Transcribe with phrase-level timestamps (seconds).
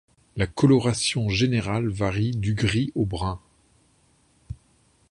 [0.35, 3.39] La coloration générale varie du gris au brun.